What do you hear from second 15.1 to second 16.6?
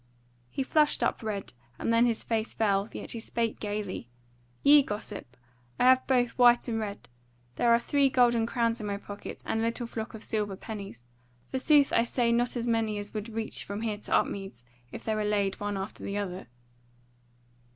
were laid one after the other."